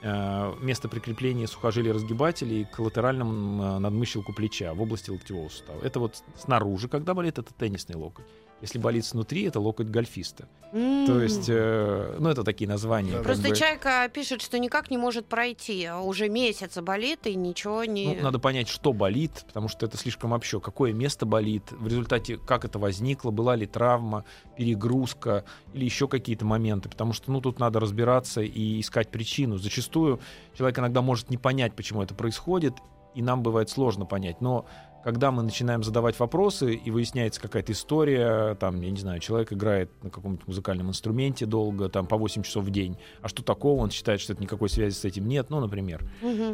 [0.00, 5.82] э, место прикрепления сухожилий разгибателей к латеральному надмыщелку плеча в области локтевого сустава.
[5.82, 8.24] Это вот снаружи, когда болит, это теннисный локоть.
[8.62, 10.48] Если болит снутри, это локоть гольфиста.
[10.70, 11.20] То М.
[11.20, 13.20] есть, э, ну, это такие названия.
[13.20, 13.56] Просто бы.
[13.56, 15.84] человек а, пишет, что никак не может пройти.
[15.84, 18.14] а Уже месяц болит и ничего не...
[18.14, 20.60] Ну, надо понять, что болит, потому что это слишком общо.
[20.60, 24.24] Какое место болит, в результате как это возникло, была ли травма,
[24.56, 25.44] перегрузка
[25.74, 26.88] или еще какие-то моменты.
[26.88, 29.58] Потому что ну, тут надо разбираться и искать причину.
[29.58, 30.20] Зачастую
[30.56, 32.74] человек иногда может не понять, почему это происходит,
[33.14, 34.40] и нам бывает сложно понять.
[34.40, 34.66] Но
[35.04, 39.90] когда мы начинаем задавать вопросы, и выясняется какая-то история, там, я не знаю, человек играет
[40.02, 43.90] на каком-нибудь музыкальном инструменте долго, там, по 8 часов в день, а что такого, он
[43.90, 46.04] считает, что это никакой связи с этим нет, ну, например.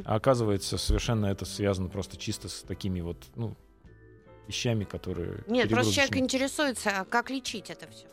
[0.04, 3.54] А оказывается, совершенно это связано просто чисто с такими вот, ну,
[4.46, 5.44] вещами, которые...
[5.46, 8.06] Нет, просто человек интересуется, а как лечить это все.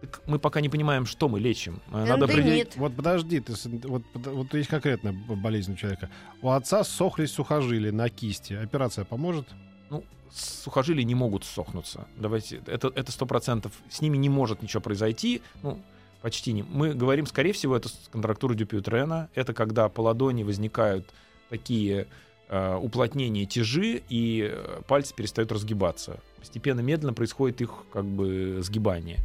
[0.00, 1.80] Так мы пока не понимаем, что мы лечим.
[1.88, 2.30] Э, Надо Тендинит.
[2.30, 2.76] определить...
[2.76, 3.54] Вот подожди, ты,
[3.88, 6.08] вот, вот есть конкретная болезнь у человека.
[6.42, 8.52] У отца сохлись сухожилия на кисти.
[8.52, 9.48] Операция поможет?
[9.90, 12.06] Ну, сухожилия не могут сохнуться.
[12.16, 13.72] Давайте, это сто процентов.
[13.90, 15.42] С ними не может ничего произойти.
[15.62, 15.82] Ну,
[16.22, 16.62] почти не.
[16.62, 19.30] Мы говорим, скорее всего, это контрактура Дюпютрена.
[19.34, 21.08] Это когда по ладони возникают
[21.48, 22.06] такие
[22.48, 26.20] э, уплотнения тяжи, и э, пальцы перестают разгибаться.
[26.38, 29.18] Постепенно, медленно происходит их как бы сгибание.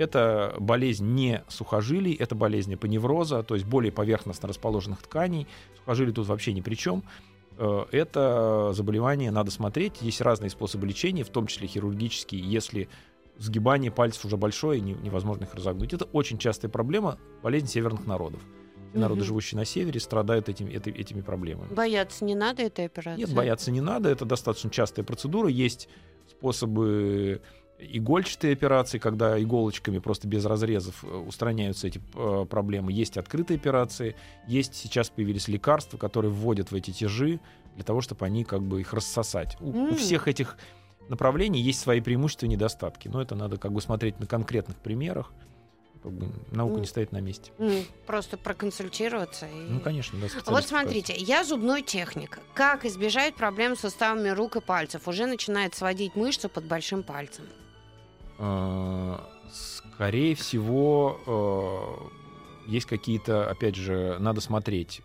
[0.00, 5.46] Это болезнь не сухожилий, это болезнь эпоневроза, то есть более поверхностно расположенных тканей.
[5.76, 7.02] Сухожилия тут вообще ни при чем.
[7.58, 10.00] Э, Это заболевание надо смотреть.
[10.00, 12.88] Есть разные способы лечения, в том числе хирургические, если
[13.36, 15.92] сгибание пальцев уже большое, невозможно их разогнуть.
[15.92, 18.40] Это очень частая проблема, болезнь северных народов.
[18.92, 19.26] Все народы, Мгм.
[19.28, 21.74] живущие на севере, страдают этими, этими проблемами.
[21.74, 23.20] Бояться не надо этой операции?
[23.20, 25.48] Нет, бояться не надо, это достаточно частая процедура.
[25.50, 25.90] Есть
[26.26, 27.42] способы
[27.80, 32.92] игольчатые операции, когда иголочками просто без разрезов э, устраняются эти э, проблемы.
[32.92, 34.16] Есть открытые операции,
[34.46, 37.40] есть сейчас появились лекарства, которые вводят в эти тяжи
[37.74, 39.56] для того, чтобы они как бы их рассосать.
[39.60, 39.96] У, у М.
[39.96, 40.56] всех этих
[41.08, 43.08] направлений есть свои преимущества и недостатки.
[43.08, 45.32] Но это надо как бы смотреть на конкретных примерах.
[46.02, 47.52] Как бы наука Ну, не стоит на месте.
[47.58, 49.46] М, Просто проконсультироваться.
[49.46, 50.28] и- Ну, конечно, да.
[50.46, 52.38] Вот смотрите, я зубной техник.
[52.54, 55.06] Как избежать проблем с суставами рук и пальцев?
[55.08, 57.44] Уже начинает сводить мышцу под большим пальцем.
[58.40, 59.18] Э,
[59.52, 62.08] Скорее всего,
[62.66, 65.02] э, есть какие-то, опять же, надо смотреть.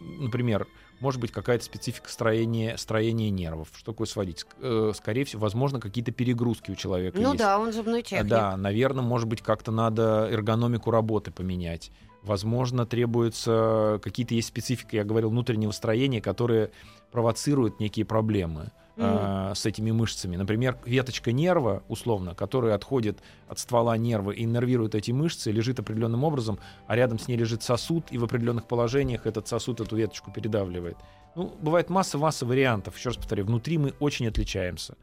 [0.00, 0.66] Например,
[1.00, 3.68] может быть какая-то специфика строения, строения нервов.
[3.74, 4.44] Что такое сводить?
[4.60, 7.38] Э, Скорее всего, возможно, какие-то перегрузки у человека Ну есть.
[7.38, 8.28] да, он зубной техник.
[8.28, 11.90] Да, наверное, может быть, как-то надо эргономику работы поменять.
[12.22, 16.70] Возможно, требуется какие-то есть специфика, я говорил, внутреннего строения, которые
[17.12, 20.36] провоцируют некие проблемы а, с этими мышцами.
[20.36, 26.24] Например, веточка нерва, условно, которая отходит от ствола нерва и иннервирует эти мышцы, лежит определенным
[26.24, 30.30] образом, а рядом с ней лежит сосуд, и в определенных положениях этот сосуд эту веточку
[30.32, 30.96] передавливает.
[31.34, 32.96] Ну, бывает масса-масса вариантов.
[32.96, 34.96] Еще раз повторю, внутри мы очень отличаемся.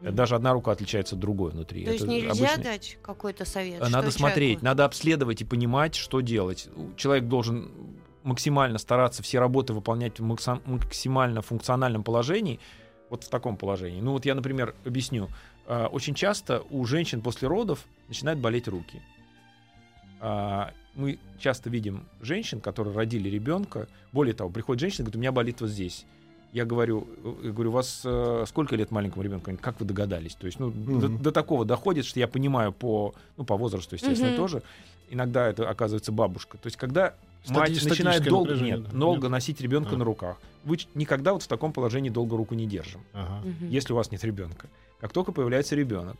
[0.00, 1.84] Даже одна рука отличается от другой внутри.
[1.84, 3.80] То есть Это нельзя обычный- дать какой-то совет?
[3.80, 4.64] Э, Надо смотреть, человеку?
[4.64, 6.68] надо обследовать и понимать, что делать.
[6.96, 7.70] Человек должен
[8.22, 10.24] максимально стараться все работы выполнять в
[10.66, 12.60] максимально функциональном положении,
[13.10, 14.00] вот в таком положении.
[14.00, 15.28] Ну вот я, например, объясню.
[15.66, 19.00] Э, Очень часто у женщин после родов начинают болеть руки.
[20.20, 23.88] А, Мы часто видим женщин, которые родили ребенка.
[24.12, 26.06] Более того, приходит женщина и говорит, у меня болит вот здесь.
[26.52, 29.50] Я говорю, э, я говорю, у вас э, сколько лет маленькому ребенку?
[29.60, 30.36] Как вы догадались?
[30.36, 31.18] То есть, ну, до, Мгм.
[31.22, 34.36] до такого доходит, что я понимаю по, ну, по возрасту, естественно, Мгм.
[34.36, 34.62] тоже.
[35.10, 36.58] Иногда это оказывается бабушка.
[36.58, 37.14] То есть, когда
[37.48, 38.90] мать Стати- начинает долго, нет, да.
[38.90, 39.30] долго Нет.
[39.30, 39.96] носить ребенка А.
[39.98, 43.42] на руках, вы никогда вот в таком положении долго руку не держим, Ага.
[43.60, 44.68] Если у вас нет ребенка.
[45.00, 46.16] Как только появляется ребенок,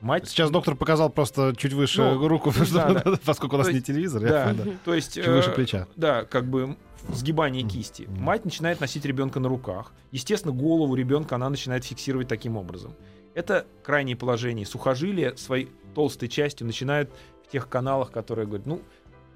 [0.00, 3.18] мать Сейчас доктор показал просто чуть выше Ну, руку, да, да.
[3.24, 4.22] поскольку у нас То не телевизор.
[4.22, 4.70] я- да, да.
[4.84, 5.88] то есть Чуть выше э, плеча.
[5.96, 6.76] Да, как бы
[7.12, 8.06] сгибание кисти.
[8.08, 9.92] Мать начинает носить ребенка на руках.
[10.12, 12.94] Естественно, голову ребенка она начинает фиксировать таким образом.
[13.34, 14.66] Это крайнее положение.
[14.66, 17.10] Сухожилия своей толстой частью начинают
[17.46, 18.82] в тех каналах, которые говорят, ну,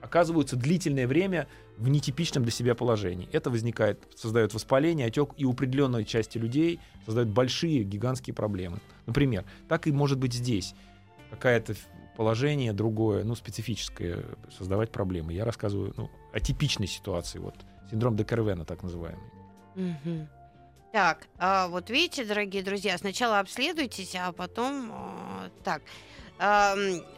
[0.03, 1.47] оказываются длительное время
[1.79, 3.29] в нетипичном для себя положении.
[3.33, 8.81] Это возникает, создает воспаление, отек, и у определенной части людей создает большие, гигантские проблемы.
[9.07, 10.75] Например, так и может быть здесь.
[11.31, 11.75] Какое-то
[12.17, 14.25] положение другое, ну, специфическое,
[14.57, 15.33] создавать проблемы.
[15.33, 17.55] Я рассказываю ну, о типичной ситуации, вот,
[17.91, 19.25] синдром Декарвена, так называемый.
[19.75, 20.29] Мгм.
[20.93, 24.91] Так, а вот видите, дорогие друзья, сначала обследуйтесь, а потом...
[24.93, 25.81] а, так,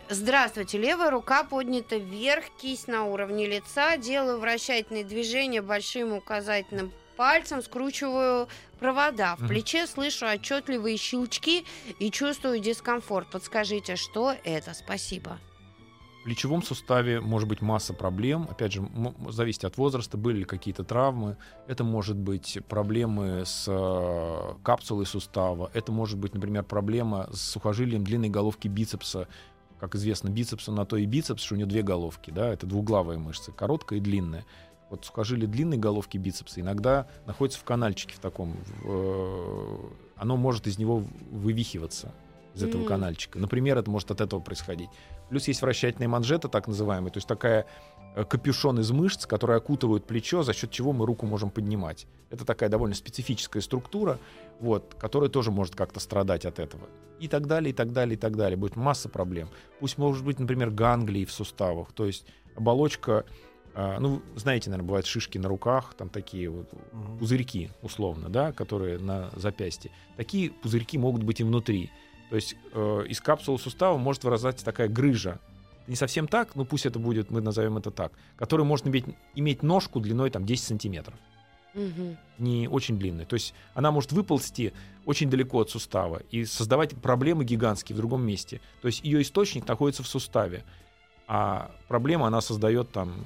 [0.09, 7.62] здравствуйте, левая рука поднята вверх, кисть на уровне лица, делаю вращательные движения большим указательным пальцем,
[7.62, 8.48] скручиваю
[8.79, 9.37] провода.
[9.37, 11.64] В плече слышу отчетливые щелчки
[11.98, 13.31] и чувствую дискомфорт.
[13.31, 14.74] Подскажите, что это?
[14.74, 15.38] Спасибо.
[16.25, 18.49] Плечевом суставе может быть масса проблем.
[18.51, 18.89] Опять же,
[19.29, 21.37] зависит от возраста, были ли какие-то травмы.
[21.67, 25.71] Это может быть проблемы с э, капсулой сустава.
[25.75, 29.29] Это может быть, например, проблема с сухожилием длинной головки бицепса.
[29.79, 32.31] Как известно, бицепс на то и бицепс, что у него две головки.
[32.31, 32.51] Да?
[32.51, 34.47] Это двуглавая мышца, короткая и длинная.
[34.89, 38.53] Вот сухожилие длинной головки бицепса иногда находится в канальчике в таком.
[38.53, 39.79] в, э,
[40.17, 42.15] оно может из него вывихиваться
[42.55, 42.87] из этого М.
[42.87, 43.38] канальчика.
[43.38, 44.88] Например, это может от этого происходить.
[45.29, 47.67] Плюс есть вращательная манжета, так называемая, то есть такая
[48.14, 52.07] э, капюшон из мышц, которые окутывают плечо, за счет чего мы руку можем поднимать.
[52.31, 54.19] Это такая довольно специфическая структура,
[54.61, 56.88] вот, которая тоже может как-то страдать от этого.
[57.19, 58.57] И так далее, и так далее, и так далее.
[58.57, 59.49] Будет масса проблем.
[59.81, 63.25] Пусть может быть, например, ганглии в суставах, то есть оболочка,
[63.75, 66.71] а, ну, знаете, наверное, бывают шишки на руках, там такие вот
[67.19, 69.90] пузырьки, условно, да, которые на запястье.
[70.17, 71.90] Такие пузырьки могут быть и внутри.
[72.31, 75.39] То есть э, из капсулы сустава может выражаться такая грыжа.
[75.87, 79.63] Не совсем так, но пусть это будет, мы назовем это так, которая может иметь, иметь
[79.63, 81.15] ножку длиной там 10 сантиметров.
[81.75, 82.17] Мгм.
[82.39, 83.27] Не очень длинная.
[83.27, 84.73] То есть она может выползти
[85.05, 88.61] очень далеко от сустава и создавать проблемы гигантские в другом месте.
[88.81, 90.65] То есть ее источник находится в суставе,
[91.27, 93.25] а проблема она создает там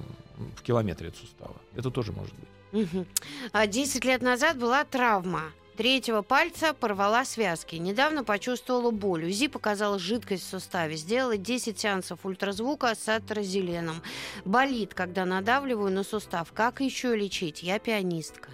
[0.56, 1.56] в километре от сустава.
[1.74, 2.48] Это тоже может быть.
[3.52, 5.42] А, 10 лет назад была травма.
[5.78, 7.76] Третьего пальца порвала связки.
[7.76, 9.26] Недавно почувствовала боль.
[9.26, 10.96] УЗИ показала жидкость в суставе.
[10.96, 14.02] Сделала 10 сеансов ультразвука с атрозеленом.
[14.44, 16.50] Болит, когда надавливаю на сустав.
[16.52, 17.62] Как еще лечить?
[17.62, 18.48] Я пианистка.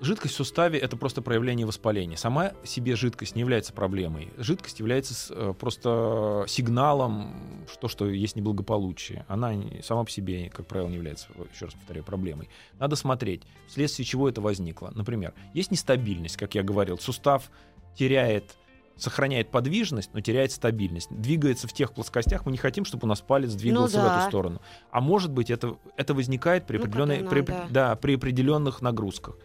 [0.00, 2.16] Жидкость в суставе это просто проявление воспаления.
[2.16, 4.30] Сама себе жидкость не является проблемой.
[4.36, 9.24] Жидкость является э, просто сигналом, что, что есть неблагополучие.
[9.26, 12.50] Она сама по себе, как правило, не является, еще раз повторяю, проблемой.
[12.78, 14.92] Надо смотреть, вследствие чего это возникло.
[14.94, 16.98] Например, есть нестабильность, как я говорил.
[16.98, 17.50] Сустав
[17.94, 18.56] теряет
[18.96, 21.08] сохраняет подвижность, но теряет стабильность.
[21.10, 24.18] Двигается в тех плоскостях, мы не хотим, чтобы у нас палец двигался в да.
[24.20, 24.62] эту сторону.
[24.90, 27.66] А может быть, это, это возникает при, Ну, определенной, при, надо.
[27.70, 29.36] да, при определенных нагрузках.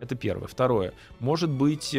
[0.00, 0.46] Это первое.
[0.46, 0.94] Второе.
[1.18, 1.98] Может быть, э,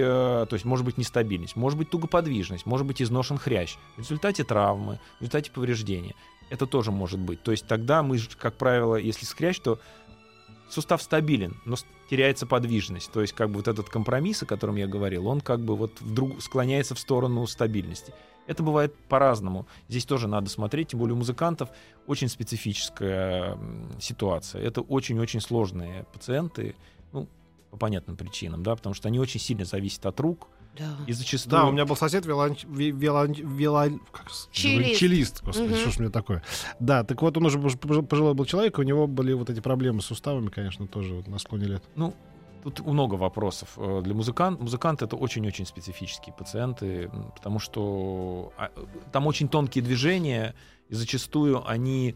[0.50, 3.78] то есть может быть нестабильность, может быть тугоподвижность, может быть изношен хрящ.
[3.98, 6.16] В результате травмы, в результате повреждения.
[6.50, 7.44] Это тоже может быть.
[7.44, 9.80] То есть тогда мы, как правило, если скрящ, то
[10.70, 11.76] сустав стабилен, но
[12.10, 13.12] теряется подвижность.
[13.12, 16.00] То есть как бы вот этот компромисс, о котором я говорил, он как бы вот
[16.00, 18.14] вдруг склоняется в сторону стабильности.
[18.48, 19.68] Это бывает по-разному.
[19.90, 21.70] Здесь тоже надо смотреть, тем более у музыкантов
[22.08, 23.60] очень специфическая
[24.00, 24.64] ситуация.
[24.64, 26.76] Это очень-очень сложные пациенты,
[27.12, 27.28] ну,
[27.72, 30.98] по понятным причинам, да, потому что они очень сильно зависят от рук, Да.
[31.08, 31.52] и зачастую...
[31.52, 35.00] Да, у меня был сосед виолон- как с- Челист.
[35.00, 35.78] челист, господи, Мгм.
[35.78, 36.44] что ж мне такое.
[36.80, 39.60] Да, так вот он уже пож- пож- пожилой был человек, у него были вот эти
[39.60, 41.84] проблемы с суставами, конечно, тоже вот на склоне лет.
[41.96, 42.14] Ну,
[42.64, 43.74] тут много вопросов.
[43.78, 48.72] Э, Для музыкант, музыканты это очень-очень специфические пациенты, потому что а,
[49.12, 50.56] там очень тонкие движения,
[50.90, 52.16] и зачастую они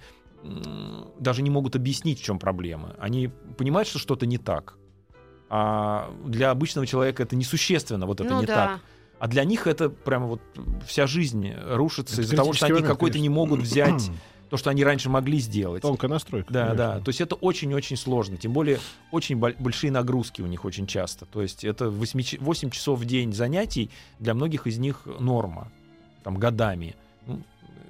[1.20, 2.96] даже не могут объяснить, в чем проблема.
[3.00, 4.78] Они понимают, что что-то не так.
[5.56, 8.56] А для обычного человека это несущественно, вот это ну не да.
[8.56, 8.80] так.
[9.20, 10.42] А для них это прямо вот
[10.88, 14.10] вся жизнь рушится Это из-за того, что они момент, какой-то не могут взять
[14.50, 15.84] то, что они раньше могли сделать.
[15.84, 16.52] Тонкая настройка.
[16.52, 16.78] Да, конечно.
[16.78, 17.00] да.
[17.02, 18.38] То есть это очень-очень сложно.
[18.38, 18.80] Тем более
[19.12, 21.28] очень боль- большие нагрузки у них очень часто.
[21.28, 25.72] То есть это 8, ч- 8 часов в день занятий для многих из них норма.
[26.24, 26.96] Там годами.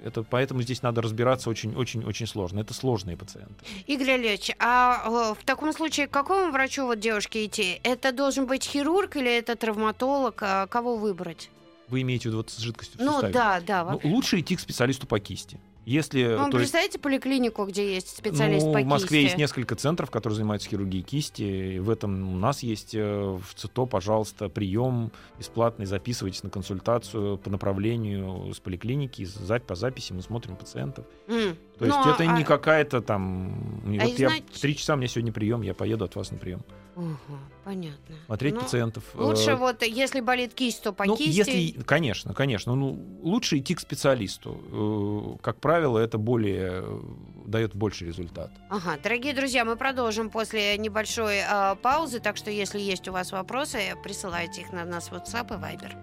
[0.03, 2.59] Это, поэтому здесь надо разбираться очень-очень-очень сложно.
[2.59, 3.55] Это сложные пациенты.
[3.87, 7.79] Игорь Ильич, а э, в таком случае к какому врачу вот девушке идти?
[7.83, 10.43] Это должен быть хирург или это травматолог?
[10.43, 11.49] А Кого выбрать?
[11.87, 13.33] Вы имеете в виду вот с жидкостью в Ну суставе?
[13.33, 13.83] да, да.
[14.03, 15.57] Ну, лучше идти к специалисту по кисти.
[15.85, 19.23] Если, Ну, то есть, представляете поликлинику, где есть специалист ну, по в Москве кисти?
[19.23, 21.41] есть несколько центров, которые занимаются хирургией кисти.
[21.75, 25.85] И в этом у нас есть э, в ЦИТО, пожалуйста, прием бесплатный.
[25.85, 29.27] Записывайтесь на консультацию по направлению с поликлиники,
[29.67, 31.05] по записи мы смотрим пациентов.
[31.27, 31.57] М.
[31.77, 33.81] То есть Ну, это а- не какая-то там...
[33.85, 36.31] А вот я значит- в три часа у меня сегодня прием, я поеду от вас
[36.31, 36.61] на прием.
[36.95, 38.15] Ага, понятно.
[38.27, 39.03] Смотреть Ну, пациентов.
[39.15, 41.37] Лучше э, вот, если болит кисть, то по ну, кисти.
[41.37, 45.37] если, конечно, конечно, ну, лучше идти к специалисту.
[45.37, 46.99] Э, Как правило, это более э,
[47.45, 48.51] дает больше результат.
[48.69, 53.31] Ага, дорогие друзья, мы продолжим после небольшой э, паузы, так что если есть у вас
[53.31, 55.93] вопросы, присылайте их на нас в WhatsApp и Viber.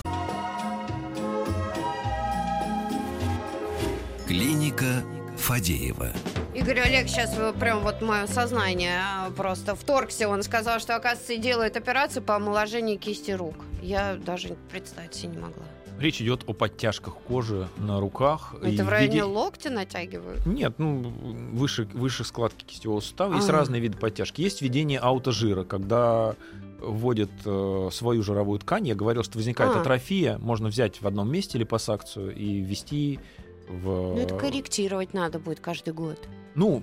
[4.26, 5.02] Клиника
[5.36, 6.12] Фадеева.
[6.54, 10.28] Игорь Олег сейчас прям вот мое сознание а, просто вторгся.
[10.28, 13.54] Он сказал, что, оказывается, делает операцию по омоложению кисти рук.
[13.82, 15.62] Я даже представить себе не могла.
[16.00, 18.54] Речь идет о подтяжках кожи на руках.
[18.62, 20.44] Это в в районе виде- локтя натягивают?
[20.44, 21.12] Нет, ну,
[21.52, 23.34] выше, выше складки кистевого сустава.
[23.36, 23.52] Есть А.
[23.52, 24.40] разные виды подтяжки.
[24.42, 26.34] Есть введение аутожира, когда
[26.80, 28.88] вводят э, свою жировую ткань.
[28.88, 29.80] Я говорил, что возникает А.
[29.82, 30.38] атрофия.
[30.38, 33.20] Можно взять в одном месте липосакцию и ввести
[33.68, 33.84] в...
[33.84, 36.18] Ну, это корректировать надо будет каждый год.
[36.54, 36.82] Ну,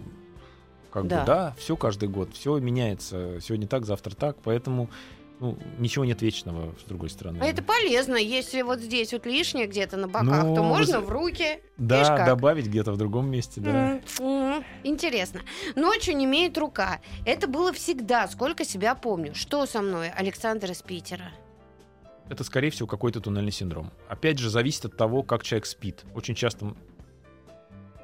[0.92, 1.20] как Да.
[1.22, 3.40] бы, да, все каждый год, все меняется.
[3.42, 4.90] Сегодня так, завтра так, поэтому
[5.40, 7.38] ну, ничего нет вечного, с другой стороны.
[7.40, 8.16] А это полезно.
[8.16, 11.60] Если вот здесь вот лишнее где-то на боках, Ну, то можно в руки.
[11.78, 12.26] да, видишь как?
[12.26, 13.70] добавить где-то в другом месте, да.
[13.70, 15.42] М, м, Интересно.
[15.76, 17.02] Ночью не имеет рука.
[17.24, 19.36] Это было всегда, сколько себя помню.
[19.36, 21.32] Что со мной, Александр из Питера?
[22.30, 23.92] Это, скорее всего, какой-то туннельный синдром.
[24.10, 26.04] Опять же, зависит от того, как человек спит.
[26.16, 26.74] Очень часто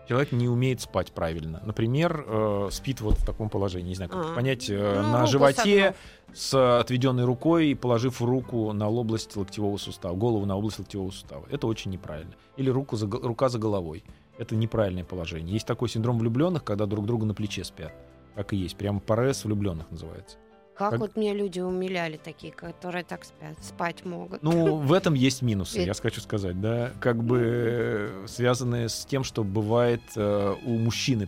[0.08, 1.62] человек не умеет спать правильно.
[1.66, 4.36] Например, э, спит вот в таком положении, не знаю, как А.
[4.36, 5.96] понять, э, Ну, на животе
[6.34, 11.46] с отведенной рукой, положив руку на область локтевого сустава, голову на область локтевого сустава.
[11.52, 12.34] Это очень неправильно.
[12.58, 14.04] Или руку за, рука за головой.
[14.38, 15.54] Это неправильное положение.
[15.54, 17.94] Есть такой синдром влюбленных, когда друг друга на плече спят.
[18.36, 18.76] Так и есть.
[18.78, 20.38] Прям парез влюбленных называется.
[20.76, 24.42] Как, Как- вот меня люди умиляли такие, которые так спят, спать могут.
[24.42, 29.24] Ну, в этом есть минусы, я хочу сказать, да, как бы э, связанные с тем,
[29.24, 31.28] что бывает э, у мужчины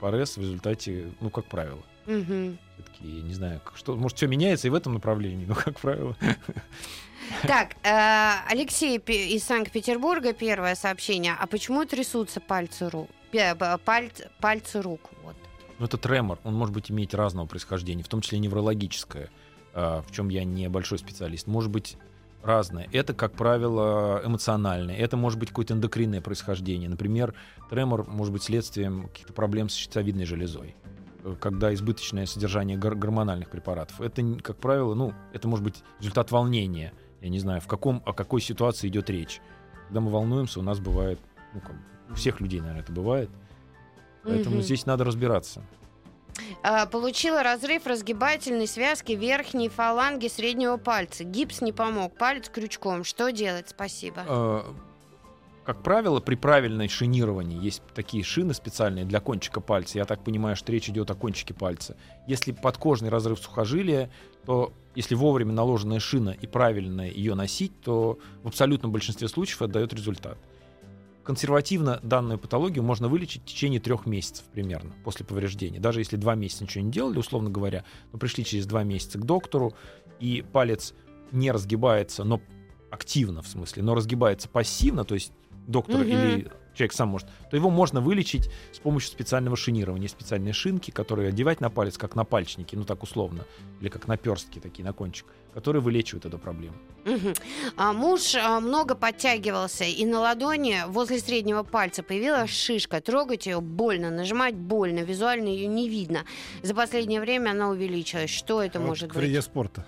[0.00, 1.82] парез в результате, ну, как правило.
[2.04, 6.16] Все-таки, я не знаю, что, может, все меняется и в этом направлении, но, как правило.
[7.42, 11.34] Так, э, Алексей из Санкт-Петербурга, первое сообщение.
[11.38, 13.10] А почему трясутся пальцы рук?
[13.84, 15.00] Пальц- пальцы рук.
[15.22, 15.36] Вот.
[15.78, 19.30] Но это тремор, он может быть иметь разного происхождения, в том числе неврологическое,
[19.74, 21.46] а, в чем я не большой специалист.
[21.46, 21.96] Может быть
[22.42, 22.88] разное.
[22.92, 24.96] Это, как правило, эмоциональное.
[24.96, 26.88] Это может быть какое-то эндокринное происхождение.
[26.88, 27.34] Например,
[27.70, 30.74] тремор может быть следствием каких-то проблем с щитовидной железой
[31.24, 34.00] э, когда избыточное содержание гор- гормональных препаратов.
[34.00, 36.92] Это, как правило, ну, это может быть результат волнения.
[37.20, 39.40] Я не знаю, в каком, о какой ситуации идет речь.
[39.86, 41.18] Когда мы волнуемся, у нас бывает,
[41.54, 41.76] ну, как,
[42.10, 43.30] у всех людей, наверное, это бывает.
[44.28, 44.64] Поэтому Мгм.
[44.64, 45.62] здесь надо разбираться.
[46.62, 51.24] А, Получила разрыв разгибательной связки верхней фаланги среднего пальца.
[51.24, 53.04] Гипс не помог, палец крючком.
[53.04, 53.68] Что делать?
[53.68, 54.24] Спасибо.
[54.26, 54.62] Э,
[55.64, 59.98] как правило, при правильной шинировании есть такие шины специальные для кончика пальца.
[59.98, 61.96] Я так понимаю, что речь идет о кончике пальца.
[62.26, 64.10] Если подкожный разрыв сухожилия,
[64.46, 69.74] то если вовремя наложенная шина и правильно ее носить, то в абсолютном большинстве случаев это
[69.74, 70.38] дает результат.
[71.28, 75.78] Консервативно данную патологию можно вылечить в течение трех месяцев примерно после повреждения.
[75.78, 79.26] Даже если два месяца ничего не делали, условно говоря, но пришли через два месяца к
[79.26, 79.74] доктору,
[80.20, 80.94] и палец
[81.30, 82.40] не разгибается, но
[82.90, 85.34] активно в смысле, но разгибается пассивно, то есть
[85.66, 86.08] доктор Мгм.
[86.08, 90.04] или человек сам может, то его можно вылечить с помощью специального шинирования.
[90.04, 93.44] Есть специальные шинки, которые одевать на палец, как на пальчники, ну так условно,
[93.82, 95.26] или как наперстки такие на кончик,
[95.58, 96.76] которые вылечивают эту проблему.
[97.04, 97.34] Мгм.
[97.76, 103.00] А муж а, много подтягивался, и на ладони возле среднего пальца появилась шишка.
[103.00, 106.20] Трогать ее больно, нажимать больно, визуально ее не видно.
[106.62, 108.30] За последнее время она увеличилась.
[108.30, 109.24] Что это Вот может к быть?
[109.24, 109.84] вреде спорта.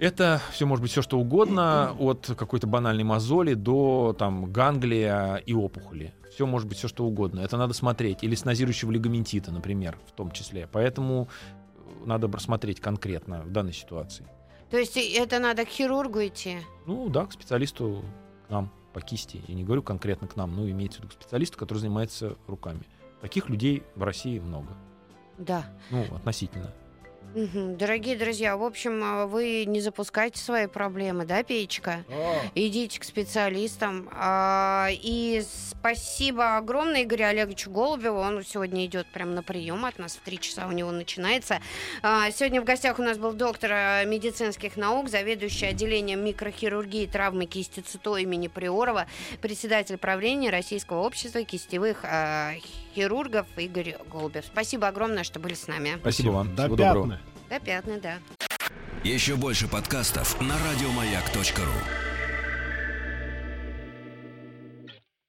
[0.00, 5.54] Это все может быть все что угодно, от какой-то банальной мозоли до там ганглия и
[5.54, 6.12] опухоли.
[6.34, 7.38] Все может быть все что угодно.
[7.40, 8.24] Это надо смотреть.
[8.24, 10.68] Или снозирующего лигаментита, например, в том числе.
[10.72, 11.28] Поэтому
[12.04, 14.26] надо смотреть конкретно в данной ситуации.
[14.70, 16.58] То есть это надо к хирургу идти?
[16.86, 18.04] Ну да, к специалисту,
[18.46, 19.42] к нам по кисти.
[19.46, 22.82] Я не говорю конкретно к нам, но имеется в виду к специалисту, который занимается руками.
[23.20, 24.68] Таких людей в России много.
[25.38, 25.64] Да.
[25.90, 26.72] Ну, относительно.
[27.34, 32.04] Дорогие друзья, в общем, а, вы не запускайте свои проблемы, да, Печка?
[32.54, 34.08] Идите к специалистам.
[34.12, 38.18] А, И спасибо огромное Игорю Олеговичу Голубеву.
[38.18, 41.60] Он сегодня идет прямо на прием от нас в три часа у него начинается.
[42.02, 43.70] А, Сегодня в гостях у нас был доктор
[44.06, 49.06] медицинских наук, заведующий отделением микрохирургии травмы кисти ЦИТО имени Приорова,
[49.40, 52.52] председатель правления Российского общества кистевых а,
[52.94, 54.44] хирургов Игорь Голубев.
[54.44, 55.96] Спасибо огромное, что были с нами.
[56.00, 56.54] Спасибо вам.
[56.54, 57.08] До Всего доброго.
[57.08, 57.18] пятны.
[57.50, 58.18] До пятны, да.
[59.04, 62.11] Еще больше подкастов на радиомаяк.ру.